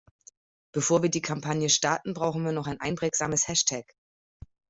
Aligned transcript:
Bevor 0.73 1.03
wir 1.03 1.11
die 1.11 1.21
Kampagne 1.21 1.69
starten, 1.69 2.15
brauchen 2.15 2.43
wir 2.43 2.51
noch 2.53 2.65
ein 2.65 2.81
einprägsames 2.81 3.47
Hashtag. 3.47 3.85